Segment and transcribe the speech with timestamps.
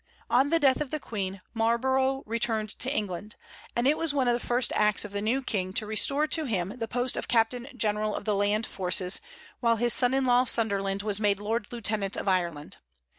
[0.31, 3.35] On the death of the Queen, Marlborough returned to England;
[3.75, 6.45] and it was one of the first acts of the new king to restore to
[6.45, 9.21] him the post of captain general of the land forces,
[9.59, 12.77] while his son in law Sunderland was made lord lieutenant of Ireland.